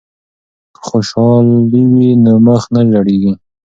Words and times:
که 0.73 0.81
خوشحالی 0.87 1.81
وي 1.93 2.09
نو 2.23 2.33
مخ 2.45 2.63
نه 2.73 2.81
ژیړیږي. 2.89 3.33